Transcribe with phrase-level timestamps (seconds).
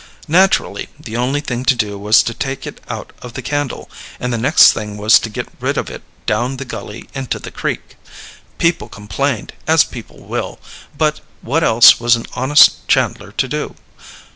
[0.27, 3.87] Naturally, the only thing to do was to take it out of the candle,
[4.19, 7.51] and the next thing was to get rid of it down the gulley into the
[7.51, 7.97] creek.
[8.57, 10.57] People complained, as people will;
[10.97, 13.75] but what else was an honest chandler to do?